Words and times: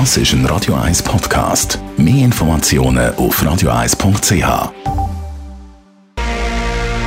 Das 0.00 0.16
ist 0.16 0.32
ein 0.32 0.44
Radio 0.46 0.74
1 0.74 1.04
Podcast. 1.04 1.78
Mehr 1.96 2.24
Informationen 2.24 3.14
auf 3.14 3.40
radio1.ch. 3.40 4.72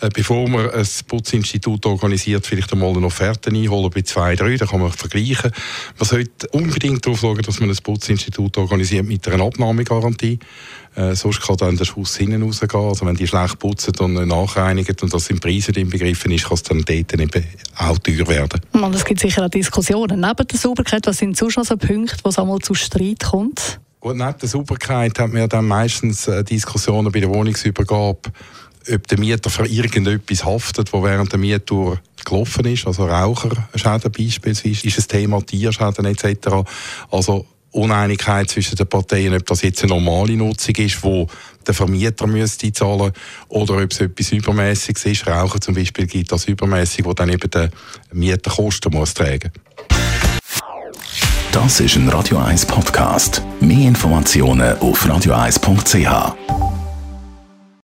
äh, 0.00 0.08
bevor 0.14 0.48
man 0.48 0.70
ein 0.70 0.86
Putzinstitut 1.06 1.84
organisiert, 1.84 2.46
vielleicht 2.46 2.72
einmal 2.72 2.96
eine 2.96 3.06
Offerte 3.06 3.50
einholen 3.50 3.90
bei 3.94 4.02
zwei, 4.02 4.36
drei, 4.36 4.56
dann 4.56 4.68
kann 4.68 4.80
man 4.80 4.92
vergleichen. 4.92 5.50
Man 5.98 6.08
sollte 6.08 6.48
unbedingt 6.48 7.04
darauf 7.04 7.20
schauen, 7.20 7.42
dass 7.42 7.60
man 7.60 7.68
ein 7.68 7.76
Putzinstitut 7.76 8.56
organisiert 8.56 9.06
mit 9.06 9.28
einer 9.28 9.44
Abnahmegarantie. 9.44 10.38
Äh, 10.96 11.14
sonst 11.14 11.42
kann 11.42 11.58
dann 11.58 11.76
der 11.76 11.84
Schuss 11.84 12.16
hinten 12.16 12.42
rausgehen. 12.42 12.74
Also 12.74 13.04
wenn 13.04 13.16
die 13.16 13.26
schlecht 13.26 13.58
putzen 13.58 13.92
und 13.98 14.14
nachreinigen 14.14 14.96
und 15.02 15.12
das 15.12 15.28
im 15.28 15.40
Preis 15.40 15.68
nicht 15.68 15.76
inbegriffen 15.76 16.32
ist, 16.32 16.44
kann 16.44 16.54
es 16.54 16.62
dann 16.62 16.82
dort 16.82 17.05
eben 17.12 17.44
auch 17.76 17.98
teuer 17.98 18.26
werden. 18.26 18.60
Man, 18.72 18.92
es 18.94 19.04
gibt 19.04 19.20
sicher 19.20 19.44
auch 19.44 19.50
Diskussionen. 19.50 20.20
Neben 20.20 20.46
der 20.46 20.58
Sauberkeit, 20.58 21.06
was 21.06 21.18
sind 21.18 21.36
sonst 21.36 21.56
noch 21.56 21.64
so 21.64 21.76
Punkte, 21.76 22.16
wo 22.22 22.30
es 22.30 22.38
einmal 22.38 22.58
zu 22.60 22.74
Streit 22.74 23.24
kommt? 23.24 23.80
Gut, 24.00 24.16
neben 24.16 24.38
der 24.38 24.48
Sauberkeit 24.48 25.18
man 25.18 25.36
ja 25.36 25.46
dann 25.46 25.66
meistens 25.66 26.28
äh, 26.28 26.44
Diskussionen 26.44 27.10
bei 27.10 27.20
der 27.20 27.30
Wohnungsübergabe, 27.30 28.30
ob 28.92 29.08
der 29.08 29.18
Mieter 29.18 29.50
für 29.50 29.66
irgendetwas 29.66 30.44
haftet, 30.44 30.92
wo 30.92 31.02
während 31.02 31.32
der 31.32 31.38
Miettour 31.38 31.98
gelaufen 32.24 32.66
ist, 32.66 32.86
also 32.86 33.06
Raucherschäden 33.06 34.12
beispielsweise, 34.12 34.86
ist 34.86 34.98
ein 34.98 35.08
Thema 35.08 35.42
Tierschäden 35.42 36.04
etc. 36.04 36.48
Also 37.10 37.46
Uneinigkeit 37.76 38.50
zwischen 38.50 38.76
den 38.76 38.86
Parteien, 38.86 39.34
ob 39.34 39.46
das 39.46 39.62
jetzt 39.62 39.82
eine 39.82 39.92
normale 39.92 40.36
Nutzung 40.36 40.74
ist, 40.76 41.02
wo 41.02 41.28
der 41.66 41.74
Vermieter 41.74 42.26
müsste 42.26 42.72
zahlen 42.72 43.12
oder 43.48 43.82
ob 43.82 43.92
es 43.92 44.00
etwas 44.00 44.32
Übermäßiges 44.32 45.04
ist. 45.04 45.26
Rauchen 45.26 45.60
zum 45.60 45.74
Beispiel 45.74 46.06
gibt 46.06 46.32
das 46.32 46.46
übermäßig, 46.46 47.04
wo 47.04 47.12
dann 47.12 47.28
eben 47.28 47.50
der 47.50 47.70
Mieter 48.12 48.50
Kosten 48.50 48.92
muss 48.92 49.14
tragen. 49.14 49.50
Das 51.52 51.80
ist 51.80 51.96
ein 51.96 52.08
Radio 52.08 52.38
1 52.38 52.66
Podcast. 52.66 53.42
Mehr 53.60 53.88
Informationen 53.88 54.78
auf 54.78 55.06
radio1.ch. 55.06 56.65